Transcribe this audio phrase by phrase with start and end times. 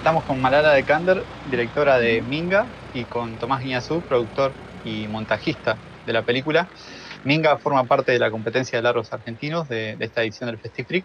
[0.00, 5.76] Estamos con Malala de Kander, directora de Minga, y con Tomás Guiñazú, productor y montajista
[6.06, 6.70] de la película.
[7.26, 11.04] Minga forma parte de la competencia de largos argentinos de, esta edición del Festifreak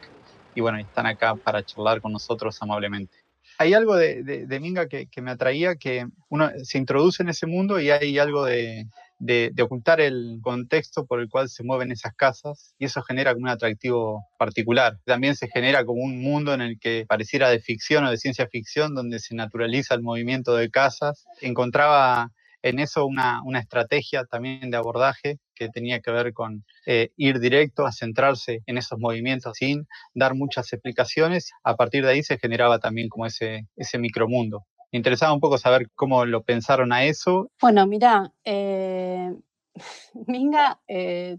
[0.55, 3.17] y bueno, están acá para charlar con nosotros amablemente.
[3.57, 7.89] Hay algo de, Minga que, me atraía, que uno se introduce en ese mundo y
[7.89, 8.87] hay algo de,
[9.19, 13.45] de, ocultar el contexto por el cual se mueven esas casas y eso genera como
[13.45, 14.97] un atractivo particular.
[15.05, 18.47] También se genera como un mundo en el que pareciera de ficción o de ciencia
[18.47, 21.25] ficción, donde se naturaliza el movimiento de casas.
[21.41, 22.31] Encontraba
[22.65, 27.85] en eso una, estrategia también de abordaje que tenía que ver con eh, ir directo
[27.85, 31.51] a centrarse en esos movimientos sin dar muchas explicaciones.
[31.63, 34.65] A partir de ahí se generaba también como ese, ese micromundo.
[34.95, 37.51] Me interesaba un poco saber cómo lo pensaron a eso.
[37.59, 39.35] Bueno, mira, eh,
[40.25, 41.37] Minga eh,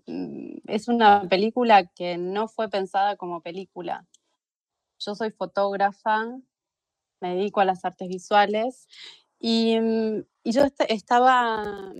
[0.67, 4.07] es una película que no fue pensada como película.
[4.99, 6.27] Yo soy fotógrafa,
[7.23, 8.89] me dedico a las artes visuales
[9.39, 9.79] y
[10.45, 11.95] yo estaba,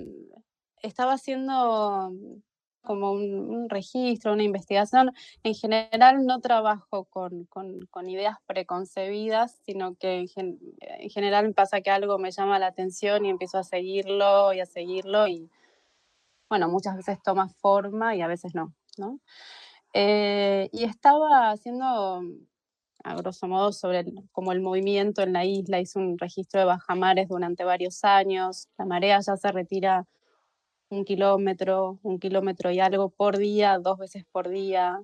[0.83, 2.13] estaba haciendo
[2.87, 5.13] como un, registro, una investigación.
[5.43, 7.47] En general no trabajo con,
[8.09, 13.59] ideas preconcebidas, sino que en, general pasa que algo me llama la atención y empiezo
[13.59, 15.51] a seguirlo y a seguirlo y
[16.49, 19.21] bueno, muchas veces toma forma y a veces no, ¿no?
[19.93, 22.23] Eh, y estaba haciendo
[23.07, 25.81] a grosso modo, sobre el, como el movimiento en la isla.
[25.81, 28.69] Hizo un registro de bajamares durante varios años.
[28.79, 30.07] La marea ya se retira
[30.89, 35.01] un kilómetro, un kilómetro y algo por día, dos veces por día.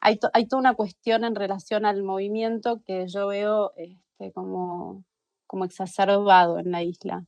[0.00, 5.04] Hay, hay toda una cuestión en relación al movimiento que yo veo este, como,
[5.46, 7.24] como exacerbado en la isla.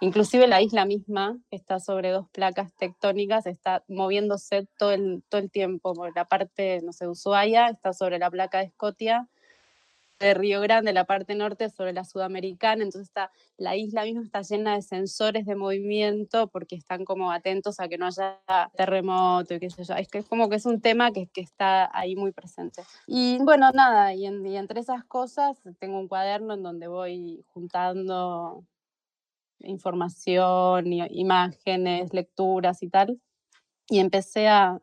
[0.00, 5.50] Inclusive la isla misma está sobre dos placas tectónicas, está moviéndose todo el, todo el
[5.50, 5.92] tiempo.
[6.14, 9.28] La parte, no sé, Ushuaia está sobre la placa de Escotia,
[10.20, 14.42] de Río Grande, la parte norte sobre la sudamericana, entonces está, la isla misma está
[14.42, 18.40] llena de sensores de movimiento porque están como atentos a que no haya
[18.76, 19.94] terremoto y qué sé yo.
[19.94, 22.82] Es que es como que es un tema que, que está ahí muy presente.
[23.06, 28.64] Y bueno, nada, y, y entre esas cosas tengo un cuaderno en donde voy juntando
[29.60, 33.20] información, imágenes, lecturas y tal.
[33.88, 34.80] Y empecé a,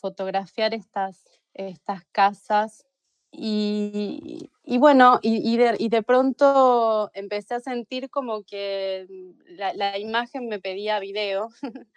[0.00, 1.24] fotografiar estas,
[1.54, 2.84] estas casas
[3.30, 9.06] y, bueno, y, de, pronto empecé a sentir como que
[9.48, 11.50] la, imagen me pedía video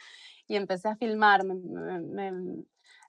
[0.47, 1.43] y empecé a filmar.
[1.43, 2.63] Me,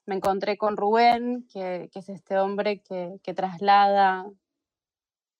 [0.07, 4.25] encontré con Rubén, que, es este hombre que, que, traslada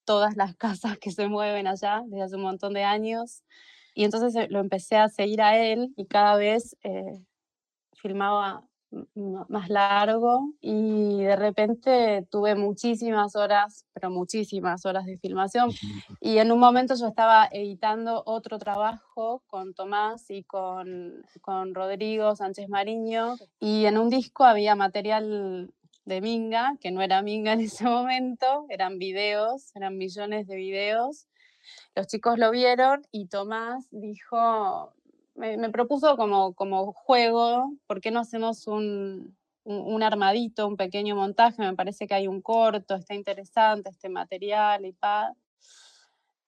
[0.06, 3.44] todas las casas que se mueven allá desde hace un montón de años.
[3.96, 7.20] Y entonces eh, lo empecé a seguir a él y cada vez eh,
[7.94, 8.68] filmaba
[9.50, 15.72] más largo y de repente tuve muchísimas horas, pero muchísimas horas de filmación.
[16.20, 22.36] Y en un momento yo estaba editando otro trabajo con Tomás y con, con Rodrigo
[22.36, 25.72] Sánchez Mariño y en un disco había material
[26.06, 31.28] de Minga, que no era Minga en ese momento, eran videos, eran millones de videos.
[31.96, 34.94] Los chicos lo vieron y Tomás dijo,
[35.36, 41.62] me, propuso como, como juego, ¿por qué no hacemos un, un, armadito, un pequeño montaje?
[41.62, 45.34] Me parece que hay un corto, está interesante este material y paz.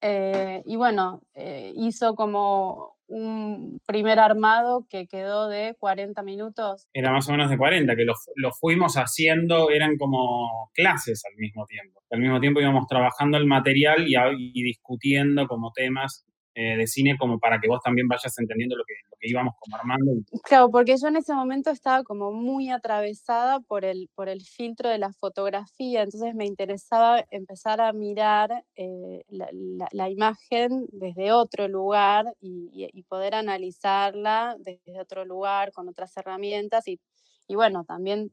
[0.02, 6.88] Eh, y bueno, eh, hizo como un primer armado que quedó de 40 minutos.
[6.94, 11.66] Era más o menos de 40, que lo, fuimos haciendo, eran como clases al mismo
[11.66, 12.02] tiempo.
[12.12, 16.26] Al mismo tiempo íbamos trabajando el material y discutiendo como temas
[16.58, 19.56] eh, de cine como para que vos también vayas entendiendo lo que, lo que íbamos
[19.60, 20.14] como armando.
[20.42, 24.90] Claro, porque yo en ese momento estaba como muy atravesada por el, por el filtro
[24.90, 29.50] de la fotografía, entonces me interesaba empezar a mirar eh, la,
[29.92, 36.88] la, imagen desde otro lugar y, y, poder analizarla desde otro lugar con otras herramientas
[36.88, 37.02] y,
[37.50, 38.32] y bueno, también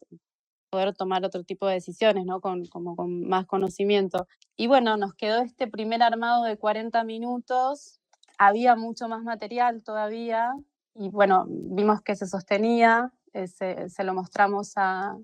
[0.70, 2.40] poder tomar otro tipo de decisiones, ¿no?
[2.40, 4.28] Con, como con más conocimiento.
[4.56, 7.98] Y bueno, nos quedó este primer armado de 40 minutos
[8.46, 10.52] había mucho más material todavía
[10.94, 15.16] y bueno, vimos que se sostenía, eh, se, lo mostramos a,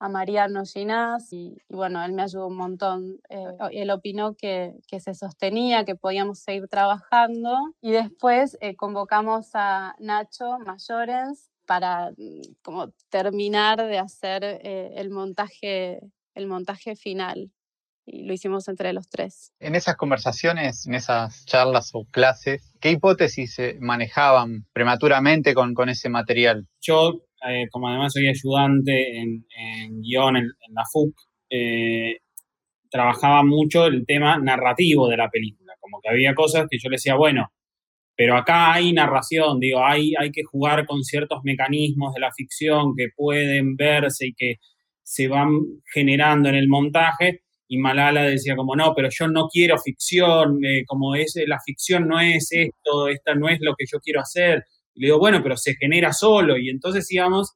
[0.00, 3.20] a Mariano Ginás y, bueno, él me ayudó un montón.
[3.28, 9.50] Eh, él opinó que, que, se sostenía, que podíamos seguir trabajando y después eh, convocamos
[9.54, 16.00] a Nacho Mayores para mm, como terminar de hacer el, montaje,
[16.34, 17.52] el montaje final
[18.06, 19.52] y lo hicimos entre los tres.
[19.58, 25.88] En esas conversaciones, en esas charlas o clases, ¿qué hipótesis se manejaban prematuramente con, con
[25.88, 26.68] ese material?
[26.80, 29.44] Yo, eh, como además soy ayudante en,
[30.00, 31.14] guion en, la FUC,
[31.50, 32.18] eh,
[32.88, 36.94] trabajaba mucho el tema narrativo de la película, como que había cosas que yo le
[36.94, 37.50] decía, bueno,
[38.16, 42.94] pero acá hay narración, digo, hay, hay que jugar con ciertos mecanismos de la ficción
[42.96, 44.54] que pueden verse y que
[45.02, 45.50] se van
[45.92, 50.84] generando en el montaje, y Malala decía como, no, pero yo no quiero ficción, eh,
[50.86, 54.64] como es, la ficción no es esto, esta no es lo que yo quiero hacer.
[54.94, 57.54] Y le digo, bueno, pero se genera solo, y entonces íbamos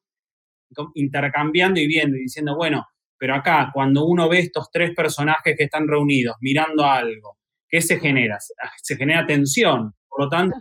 [0.95, 2.87] intercambiando y viendo y diciendo, bueno,
[3.19, 7.99] pero acá, cuando uno ve estos tres personajes que están reunidos mirando algo, ¿qué se
[7.99, 8.39] genera?
[8.83, 10.57] Se genera tensión, por lo tanto,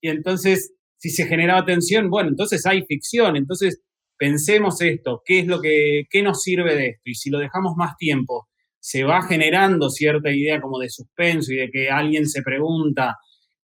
[0.00, 3.82] y entonces, si se generaba tensión, bueno, entonces hay ficción, entonces
[4.18, 7.02] pensemos esto, ¿qué es lo que, qué nos sirve de esto?
[7.04, 8.49] Y si lo dejamos más tiempo,
[8.80, 13.16] se va generando cierta idea como de suspenso y de que alguien se pregunta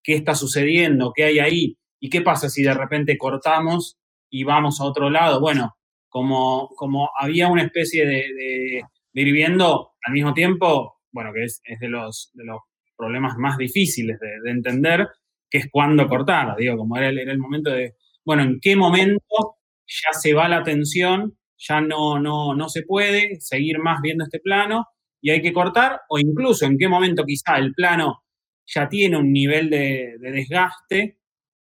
[0.02, 3.98] qué está sucediendo, qué hay ahí, y qué pasa si de repente cortamos
[4.30, 5.40] y vamos a otro lado.
[5.40, 5.76] Bueno,
[6.08, 8.82] como, como había una especie de, de,
[9.14, 12.60] ir viendo al mismo tiempo, bueno, que es, de, los, de los
[12.96, 15.08] problemas más difíciles de, entender,
[15.48, 18.76] que es cuándo cortar, digo, como era el, era el momento de, bueno, en qué
[18.76, 24.24] momento ya se va la atención, ya no, no, no se puede seguir más viendo
[24.24, 24.84] este plano
[25.26, 28.22] y hay que cortar, o incluso en qué momento quizá el plano
[28.64, 31.18] ya tiene un nivel de, de desgaste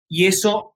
[0.09, 0.75] y eso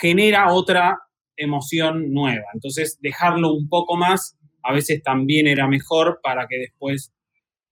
[0.00, 1.00] genera otra
[1.36, 2.44] emoción nueva.
[2.54, 7.12] Entonces, dejarlo un poco más a veces también era mejor para que después...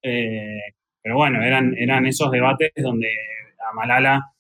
[0.02, 3.06] Eh, pero bueno, eran, eran esos debates donde
[3.70, 4.32] a Malala,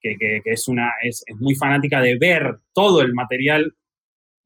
[0.00, 3.74] que, es, una, es, muy fanática de ver todo el material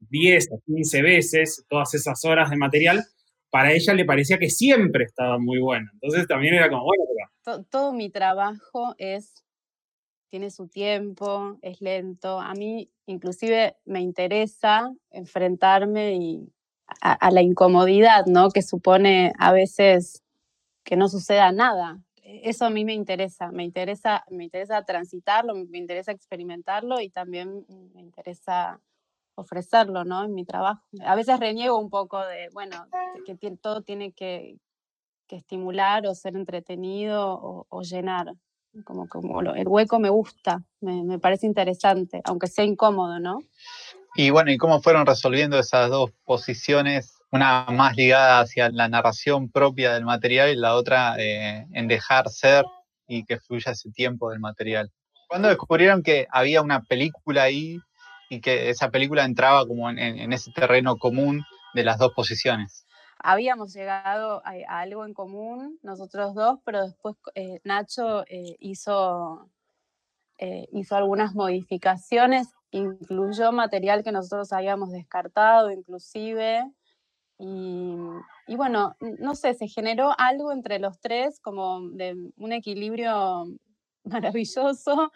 [0.01, 3.05] 10 o 15 veces, todas esas horas de material,
[3.49, 5.89] para ella le parecía que siempre estaba muy bueno.
[5.93, 7.03] Entonces también era como, bueno,
[7.69, 9.43] todo mi trabajo es
[10.29, 12.39] tiene su tiempo, es lento.
[12.39, 16.51] A mí inclusive me interesa enfrentarme y
[17.01, 18.49] a, la incomodidad, ¿no?
[18.49, 20.23] Que supone a veces
[20.83, 21.99] que no suceda nada.
[22.23, 27.65] Eso a mí me interesa, me interesa, me interesa transitarlo, me interesa experimentarlo y también
[27.93, 28.81] me interesa
[29.37, 30.25] ofrecerlo, ¿no?
[30.25, 30.81] En mi trabajo.
[31.05, 32.87] A veces reniego un poco de, bueno,
[33.25, 34.57] que todo tiene que,
[35.29, 38.33] estimular o ser entretenido o llenar
[38.83, 43.39] como, como el hueco me gusta, me, parece interesante, aunque sea incómodo, ¿no?
[44.15, 47.13] Y bueno, ¿y cómo fueron resolviendo esas dos posiciones?
[47.31, 52.29] Una más ligada hacia la narración propia del material y la otra eh, en dejar
[52.29, 52.65] ser
[53.07, 54.91] y que fluya ese tiempo del material.
[55.27, 57.79] ¿Cuándo descubrieron que había una película ahí
[58.29, 61.43] y que esa película entraba como en ese terreno común
[61.73, 62.87] de las dos posiciones?
[63.19, 69.49] habíamos llegado a, algo en común nosotros dos, pero después eh, Nacho eh, hizo,
[70.37, 76.63] eh, hizo algunas modificaciones, incluyó material que nosotros habíamos descartado inclusive.
[77.39, 77.95] Y,
[78.47, 83.45] y, bueno, no sé, se generó algo entre los tres como de un equilibrio
[84.03, 85.11] maravilloso.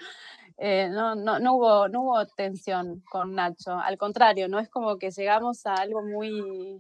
[0.62, 5.10] No, no, no, hubo, no hubo tensión con Nacho, al contrario, no es como que
[5.12, 6.80] llegamos a algo muy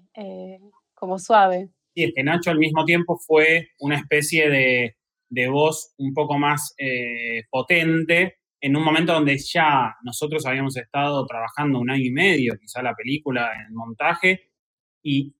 [0.93, 1.69] como suave.
[1.95, 4.95] Sí, es que Nacho al mismo tiempo fue una especie de,
[5.29, 11.25] de voz un poco más eh, potente en un momento donde ya nosotros habíamos estado
[11.25, 14.51] trabajando un año y medio, quizá la película en montaje,
[15.01, 15.33] y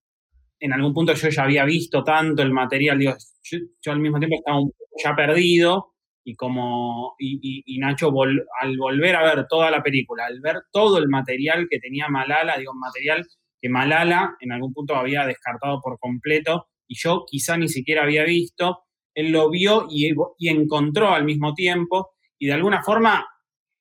[0.58, 4.36] en algún punto yo ya había visto tanto el material, digo, yo, al mismo tiempo
[4.36, 4.58] estaba
[5.04, 5.91] ya perdido,
[6.24, 8.12] y como y, y, Nacho
[8.60, 12.58] al volver a ver toda la película, al ver todo el material que tenía Malala,
[12.58, 13.26] digo, material
[13.60, 18.24] que Malala en algún punto había descartado por completo y yo quizá ni siquiera había
[18.24, 18.84] visto.
[19.14, 23.26] Él lo vio y, y encontró al mismo tiempo y de alguna forma,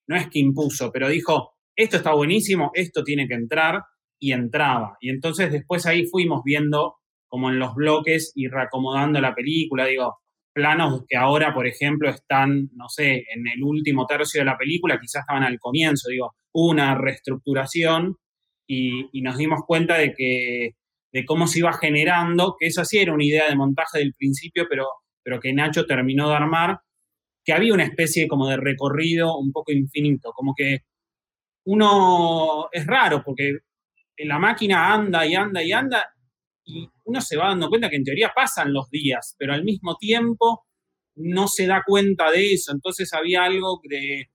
[0.07, 3.81] no es que impuso, pero dijo, esto está buenísimo, esto tiene que entrar
[4.19, 4.97] y entraba.
[4.99, 10.19] Y entonces después ahí fuimos viendo como en los bloques y reacomodando la película, digo,
[10.53, 14.99] planos que ahora, por ejemplo, están, no sé, en el último tercio de la película,
[14.99, 18.17] quizás estaban al comienzo, digo, una reestructuración
[18.67, 20.71] y, nos dimos cuenta de que
[21.13, 24.65] de cómo se iba generando, que eso sí era una idea de montaje del principio,
[24.69, 24.87] pero,
[25.23, 26.79] pero que Nacho terminó de armar,
[27.43, 30.79] que había una especie como de recorrido un poco infinito, como que
[31.65, 33.59] uno es raro porque
[34.17, 36.13] la máquina anda y anda y anda
[36.73, 39.97] y uno se va dando cuenta que en teoría pasan los días, pero al mismo
[39.97, 40.65] tiempo
[41.15, 42.71] no se da cuenta de eso.
[42.71, 44.29] Entonces había algo de,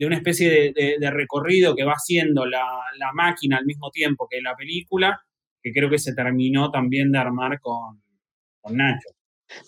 [0.00, 2.64] de una especie de, recorrido que va haciendo la,
[3.12, 5.20] máquina al mismo tiempo que la película,
[5.62, 8.00] que creo que se terminó también de armar con,
[8.70, 9.10] Nacho.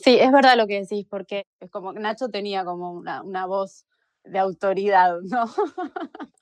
[0.03, 3.85] Sí, es verdad lo que decís, porque es como Nacho tenía como una, voz
[4.25, 5.45] de autoridad, ¿no?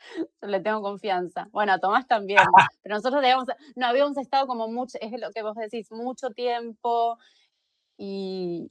[0.42, 1.48] le tengo confianza.
[1.52, 2.38] Bueno, a Tomás también,
[2.82, 3.22] pero nosotros
[3.76, 7.18] no habíamos estado como mucho, es lo que vos decís, mucho tiempo
[7.96, 8.70] y,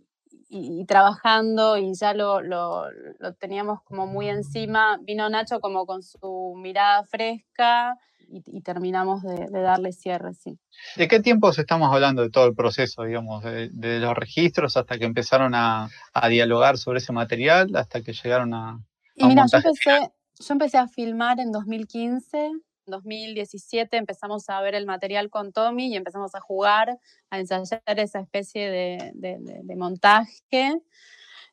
[0.87, 2.85] trabajando y ya lo, lo,
[3.39, 7.95] teníamos como muy encima, vino Nacho como con su mirada fresca
[8.31, 10.59] y, terminamos de, darle cierre, sí.
[10.95, 15.05] ¿De qué tiempos estamos hablando de todo el proceso, digamos, de, los registros hasta que
[15.05, 15.89] empezaron a,
[16.29, 18.79] dialogar sobre ese material, hasta que llegaron a...
[19.15, 22.51] y mira, yo empecé, yo empecé a filmar en 2015
[22.89, 28.19] 2017 empezamos a ver el material con Tommy y empezamos a jugar, a ensayar esa
[28.19, 30.81] especie de, montaje,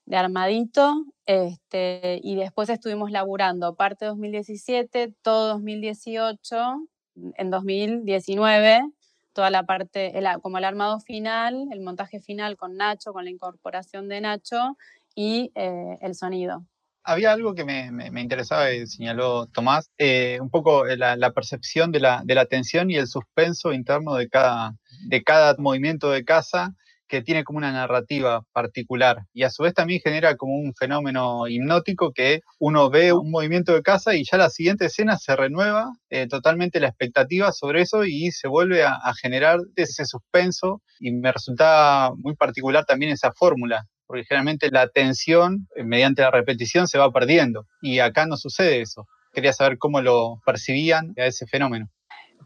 [0.06, 6.88] de armadito, este, y después estuvimos laburando parte 2017, todo 2018,
[7.36, 8.90] en 2019,
[9.32, 10.12] toda la parte,
[10.42, 14.76] como el armado final, el montaje final con Nacho, con la incorporación de Nacho
[15.14, 16.64] y eh, el sonido
[17.06, 22.00] había algo que me, interesaba y señaló Tomás, eh, un poco eh, la, percepción de
[22.00, 24.74] la, tensión y el suspenso interno de cada,
[25.08, 26.74] de cada movimiento de casa
[27.08, 29.18] que tiene como una narrativa particular.
[29.32, 33.72] Y a su vez también genera como un fenómeno hipnótico que uno ve un movimiento
[33.72, 38.04] de casa y ya la siguiente escena se renueva eh, totalmente la expectativa sobre eso
[38.04, 43.30] y se vuelve a, a generar ese suspenso y me resulta muy particular también esa
[43.32, 48.36] fórmula porque generalmente la atención eh, mediante la repetición se va perdiendo y acá no
[48.36, 49.06] sucede eso.
[49.32, 51.90] Quería saber cómo lo percibían a ese fenómeno.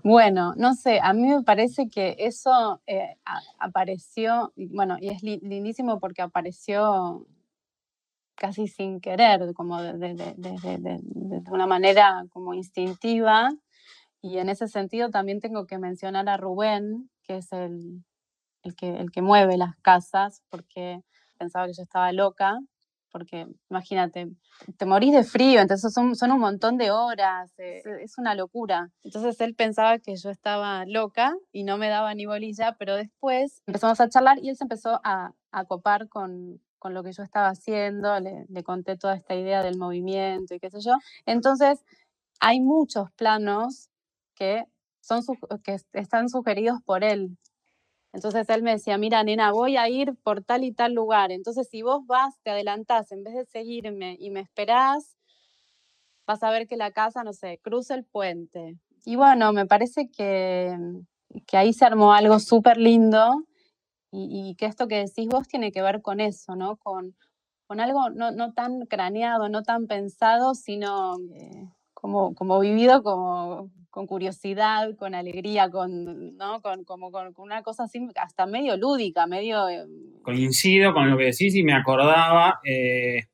[0.02, 3.16] Bueno, no sé, a mí me parece que eso eh,
[3.58, 7.26] apareció, bueno, y es lindísimo porque apareció
[8.34, 11.00] casi sin querer, como de,
[11.50, 13.50] una manera como instintiva.
[14.22, 18.02] Y en ese sentido también tengo que mencionar a Rubén, que es el,
[18.62, 21.02] el, que, el que mueve las casas, porque
[21.40, 22.60] pensaba que yo estaba loca,
[23.10, 24.28] porque imagínate,
[24.76, 28.90] te morís de frío, entonces son, son un montón de horas, eh, es una locura.
[29.02, 33.62] Entonces él pensaba que yo estaba loca y no me daba ni bolilla, pero después
[33.66, 37.22] empezamos a charlar y él se empezó a, a copar con, con, lo que yo
[37.22, 40.92] estaba haciendo, le, le, conté toda esta idea del movimiento y qué sé yo.
[41.26, 41.84] Entonces
[42.38, 43.88] hay muchos planos
[44.34, 44.64] que,
[45.00, 45.22] son,
[45.64, 47.36] que están sugeridos por él,
[48.12, 51.30] entonces él me decía, mira, nena, voy a ir por tal y tal lugar.
[51.30, 55.16] Entonces, si vos vas, te adelantás, en vez de seguirme y me esperás,
[56.26, 58.76] vas a ver que la casa, no sé, cruza el puente.
[59.04, 60.76] Y bueno, me parece que,
[61.46, 63.44] que ahí se armó algo súper lindo
[64.12, 66.76] y, que esto que decís vos tiene que ver con eso, ¿no?
[66.76, 67.14] Con,
[67.66, 73.70] con algo no, no tan craneado, no tan pensado, sino eh, como, como vivido como,
[73.90, 76.62] con curiosidad, con alegría, con, ¿no?
[76.62, 79.68] con, como, con, una cosa así, hasta medio lúdica, medio...
[79.68, 79.84] Eh,
[80.22, 83.24] Coincido con lo que decís y me acordaba, eh,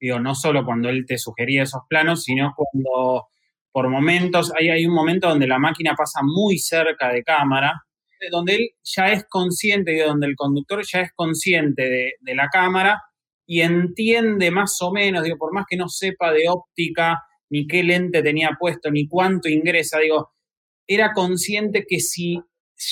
[0.00, 3.26] digo, no solo cuando él te sugería esos planos, sino cuando
[3.70, 7.82] por momentos, hay, hay un momento donde la máquina pasa muy cerca de cámara,
[8.30, 12.48] donde él ya es consciente, y donde el conductor ya es consciente de, de la
[12.48, 13.02] cámara
[13.44, 17.82] y entiende más o menos, digo, por más que no sepa de óptica, ni qué
[17.82, 19.98] lente tenía puesto, ni cuánto ingresa.
[19.98, 20.30] Digo,
[20.86, 22.40] era consciente que si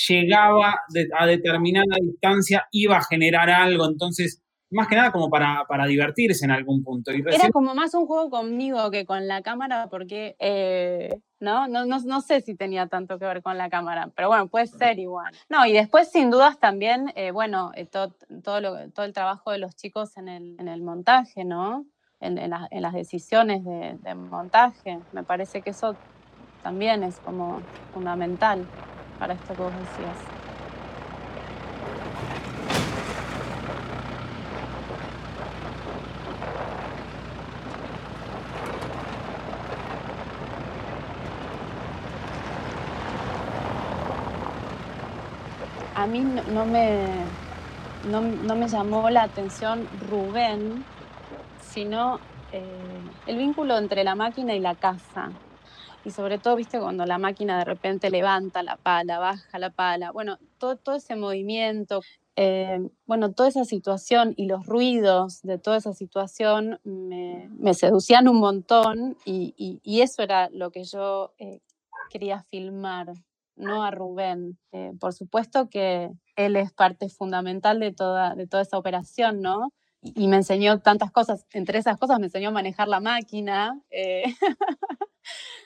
[0.07, 0.79] llegaba
[1.19, 3.85] a determinada distancia iba a generar algo.
[3.85, 7.11] Entonces, más que nada como para, para divertirse en algún punto.
[7.11, 11.09] Era como más un juego conmigo que con la cámara, porque eh,
[11.39, 11.67] ¿no?
[11.67, 12.21] No, ¿no?
[12.21, 15.33] sé si tenía tanto que ver con la cámara, pero bueno, puede ser igual.
[15.49, 19.59] No, y después sin dudas también, eh, bueno, eh, todo, todo, todo el trabajo de
[19.59, 21.85] los chicos en el, en el montaje, ¿no?
[22.25, 24.99] En, las decisiones de, montaje.
[25.11, 25.95] Me parece que eso
[26.63, 27.59] también es como
[27.93, 28.65] fundamental
[29.19, 30.17] para esto que vos decías.
[45.93, 46.21] A mí
[46.53, 47.07] no, me,
[48.11, 50.85] no me llamó la atención Rubén,
[51.75, 52.21] sino
[52.53, 55.29] eh, el vínculo entre la máquina y la casa.
[56.05, 60.11] Y sobre todo, viste, cuando la máquina de repente levanta la pala, baja la pala,
[60.11, 62.01] bueno, todo, todo ese movimiento,
[62.37, 68.39] eh, bueno, toda esa situación y los ruidos de toda esa situación me, seducían un
[68.39, 71.59] montón y, eso era lo que yo eh,
[72.09, 73.11] quería filmar,
[73.57, 74.57] no a Rubén.
[74.99, 79.71] por supuesto que él es parte fundamental de toda, de toda esa operación, ¿no?
[80.01, 81.45] Y me enseñó tantas cosas.
[81.51, 83.79] Entre esas cosas me enseñó a manejar la máquina.
[83.89, 84.23] Eh.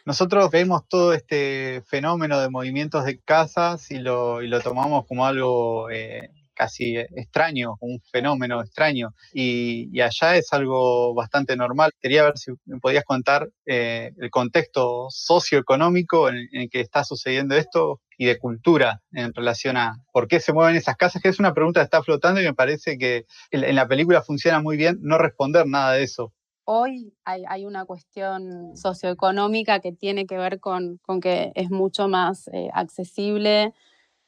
[0.06, 5.26] Nosotros vemos todo este fenómeno de movimientos de casas y lo, y lo tomamos como
[5.26, 9.14] algo eh, casi extraño, un fenómeno extraño.
[9.34, 11.92] Y, allá es algo bastante normal.
[12.02, 17.04] Quería ver si me podías contar eh, el contexto socioeconómico en, en, el que está
[17.04, 21.30] sucediendo esto, y de cultura en relación a por qué se mueven esas casas, que
[21.30, 24.76] es una pregunta que está flotando y me parece que en la película funciona muy
[24.76, 26.34] bien no responder nada de eso.
[26.66, 32.70] Hoy hay, una cuestión socioeconómica que tiene que ver con, que es mucho más eh,
[32.74, 33.74] accesible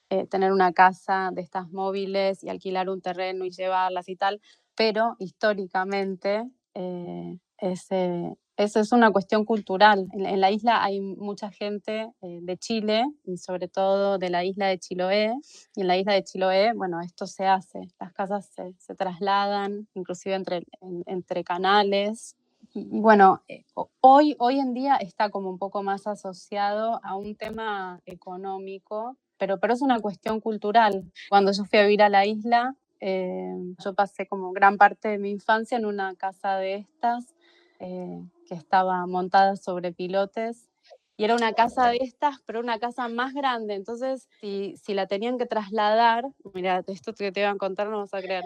[0.09, 4.41] eh, tener una casa de estas móviles y alquilar un terreno y llevarlas y tal,
[4.73, 10.07] pero históricamente eh, ese, eso es una cuestión cultural.
[10.13, 14.67] En, la isla hay mucha gente eh, de Chile y sobre todo de la isla
[14.67, 15.33] de Chiloé.
[15.75, 17.81] Y en la isla de Chiloé, bueno, esto se hace.
[17.99, 20.63] Las casas se, trasladan, inclusive entre,
[21.05, 22.35] entre canales.
[22.73, 23.65] Bueno, eh,
[23.99, 29.59] hoy, hoy en día está como un poco más asociado a un tema económico, pero,
[29.59, 31.11] pero es una cuestión cultural.
[31.29, 35.17] Cuando yo fui a vivir a la isla, eh, yo pasé como gran parte de
[35.17, 37.33] mi infancia en una casa de estas
[37.81, 40.69] eh, que estaba montada sobre pilotes.
[41.17, 43.73] Y era una casa de estas, pero una casa más grande.
[43.73, 47.99] Entonces, si, si la tenían que trasladar, mira, esto que te iban a contar no
[47.99, 48.43] vas a creer.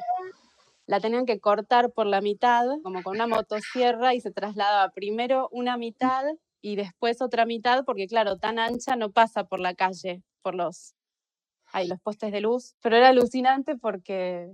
[0.87, 5.49] La tenían que cortar por la mitad, como con una motosierra, y se trasladaba primero
[5.51, 6.23] una mitad
[6.61, 10.95] y después otra mitad, porque claro, tan ancha no pasa por la calle, por los,
[11.73, 12.75] hay los postes de luz.
[12.81, 14.49] Pero era alucinante porque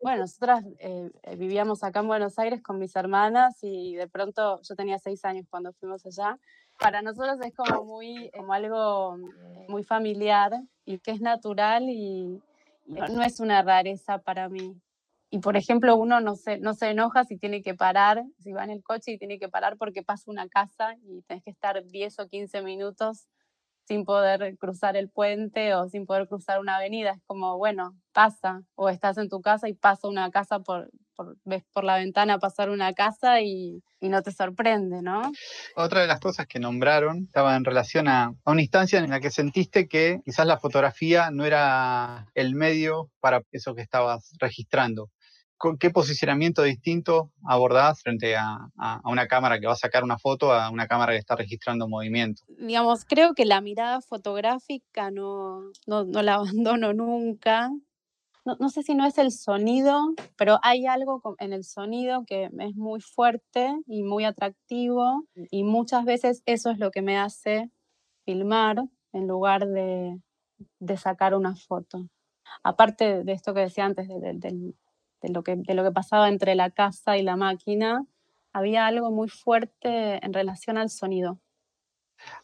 [0.00, 4.60] bueno, nosotras eh, eh, vivíamos acá en Buenos Aires con mis hermanas y de pronto
[4.62, 6.38] yo tenía seis años cuando fuimos allá.
[6.78, 10.52] Para nosotros es como muy, como algo eh, muy familiar
[10.84, 12.40] y que es natural y,
[12.88, 14.80] no es una rareza para mí.
[15.28, 18.62] Y por ejemplo, uno no se, no se enoja si tiene que parar, si va
[18.62, 21.84] en el coche y tiene que parar porque pasa una casa y tenés que estar
[21.84, 23.26] 10 o 15 minutos
[23.86, 27.12] sin poder cruzar el puente o sin poder cruzar una avenida.
[27.12, 28.62] Es como, bueno, pasa.
[28.74, 30.90] O estás en tu casa y pasa una casa por,
[31.44, 35.32] ves por la ventana pasar una casa y, no te sorprende, ¿no?
[35.74, 39.32] Otra de las cosas que nombraron estaba en relación a, una instancia en la que
[39.32, 45.10] sentiste que quizás la fotografía no era el medio para eso que estabas registrando.
[45.80, 48.70] ¿Qué posicionamiento distinto abordás frente a,
[49.04, 52.42] una cámara que va a sacar una foto a una cámara que está registrando movimiento?
[52.58, 57.70] Digamos, creo que la mirada fotográfica no, no, la abandono nunca.
[58.44, 62.76] No, sé si no es el sonido, pero hay algo en el sonido que es
[62.76, 67.72] muy fuerte y muy atractivo y muchas veces eso es lo que me hace
[68.24, 70.20] filmar en lugar de,
[70.96, 72.06] sacar una foto.
[72.62, 74.76] Aparte de esto que decía antes del
[75.22, 78.04] de lo, que, de lo que pasaba entre la casa y la máquina,
[78.52, 81.38] había algo muy fuerte en relación al sonido.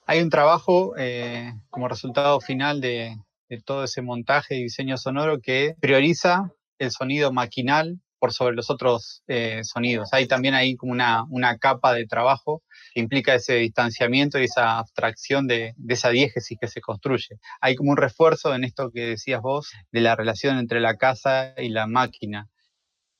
[0.06, 3.16] Hay un trabajo eh, como resultado final de,
[3.64, 9.22] todo ese montaje y diseño sonoro que prioriza el sonido maquinal por sobre los otros
[9.26, 10.12] eh, sonidos.
[10.12, 12.62] Hay también ahí como una, una, capa de trabajo
[12.94, 17.38] que implica ese distanciamiento y esa abstracción de, de, esa diégesis que se construye.
[17.60, 21.52] Hay como un refuerzo en esto que decías vos de la relación entre la casa
[21.58, 22.48] y la máquina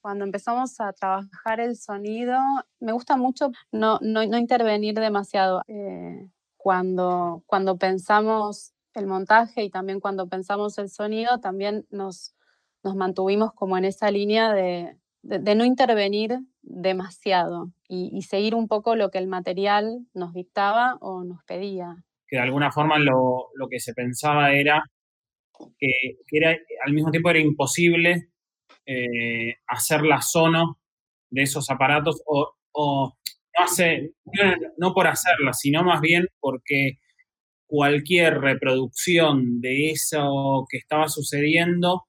[0.02, 2.36] cuando empezamos a trabajar el sonido,
[2.80, 5.62] me gusta mucho no, no, no intervenir demasiado.
[5.68, 12.34] Eh, cuando, cuando pensamos el montaje y también cuando pensamos el sonido, también nos,
[12.82, 18.68] nos mantuvimos como en esa línea de, de, no intervenir demasiado y, y, seguir un
[18.68, 21.96] poco lo que el material nos dictaba o nos pedía.
[22.26, 24.84] Que de alguna forma lo, lo que se pensaba era
[25.78, 28.31] que, que, era, al mismo tiempo era imposible
[28.86, 30.78] eh, hacer la sono
[31.30, 33.14] de esos aparatos o,
[34.78, 36.98] no, por hacerla, sino más bien porque
[37.66, 42.04] cualquier reproducción de eso que estaba sucediendo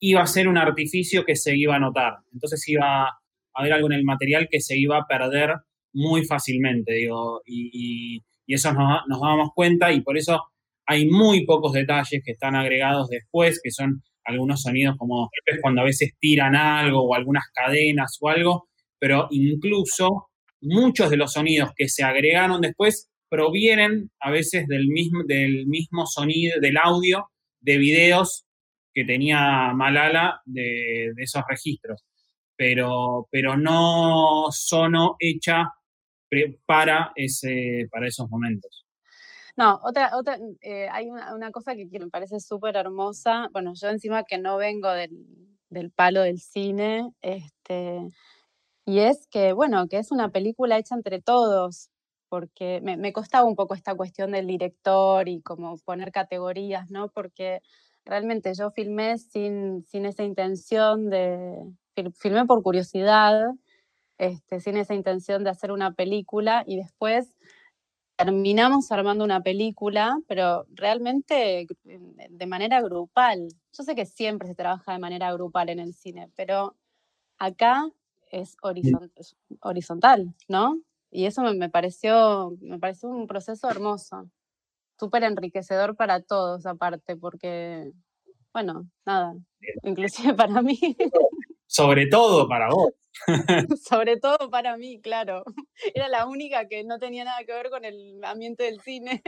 [0.00, 2.18] iba a ser un artificio que se iba a notar.
[2.32, 3.20] Entonces iba a
[3.54, 5.54] haber algo en el material que se iba a perder
[5.92, 10.42] muy fácilmente, digo, y, eso nos, nos dábamos cuenta y por eso
[10.84, 15.84] hay muy pocos detalles que están agregados después, que son algunos sonidos como cuando a
[15.84, 20.28] veces tiran algo o algunas cadenas o algo, pero incluso
[20.60, 26.06] muchos de los sonidos que se agregaron después provienen a veces del mismo, del mismo
[26.06, 28.44] sonido, del audio de videos
[28.92, 32.04] que tenía Malala de, esos registros,
[32.56, 35.68] pero, pero no sono hecha
[36.66, 38.79] para, ese, para esos momentos.
[39.60, 43.50] No, otra, otra eh, hay una, cosa que me parece súper hermosa.
[43.52, 48.08] Bueno, yo encima que no vengo del, palo del cine, este,
[48.86, 51.90] y es que, bueno, que es una película hecha entre todos,
[52.30, 57.10] porque me, me costaba un poco esta cuestión del director y como poner categorías, ¿no?
[57.10, 57.60] Porque
[58.06, 61.54] realmente yo filmé sin, sin esa intención de,
[62.14, 63.42] filmé por curiosidad,
[64.16, 67.36] este, sin esa intención de hacer una película y después
[68.24, 73.48] terminamos armando una película, pero realmente de manera grupal.
[73.72, 76.76] Yo sé que siempre se trabaja de manera grupal en el cine, pero
[77.38, 77.90] acá
[78.30, 78.56] es
[79.62, 80.78] horizontal, ¿no?
[81.10, 84.30] Y eso me, pareció, me pareció un proceso hermoso,
[84.98, 87.90] súper enriquecedor para todos aparte, porque,
[88.52, 89.34] bueno, nada,
[89.82, 90.78] inclusive para mí.
[91.66, 92.92] Sobre todo para vos.
[93.82, 95.44] Sobre todo para mí, claro.
[95.94, 99.22] Era la única que no tenía nada que ver con el ambiente del cine.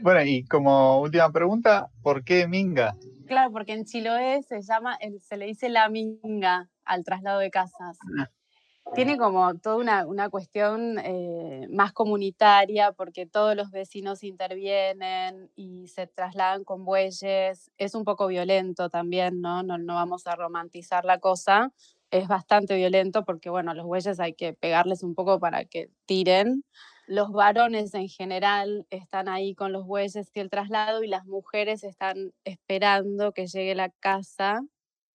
[0.00, 2.96] Bueno, y como última pregunta, ¿por qué Minga?
[3.26, 7.98] Claro, porque en Chiloé se llama, se le dice la Minga al traslado de casas.
[8.94, 15.88] Tiene como toda una, una cuestión eh, más comunitaria porque todos los vecinos intervienen y
[15.88, 17.72] se trasladan con bueyes.
[17.76, 19.64] Es un poco violento también, ¿no?
[19.64, 21.72] No, no vamos a romantizar la cosa.
[22.12, 26.64] Es bastante violento porque, bueno, los bueyes hay que pegarles un poco para que tiren.
[27.08, 31.82] Los varones en general están ahí con los bueyes y el traslado y las mujeres
[31.82, 34.62] están esperando que llegue la casa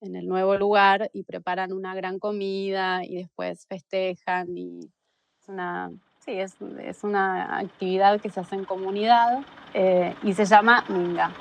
[0.01, 4.79] en el nuevo lugar y preparan una gran comida y después festejan y
[5.41, 10.45] es una, sí, es, es una actividad que se hace en comunidad eh, y se
[10.45, 11.31] llama Minga.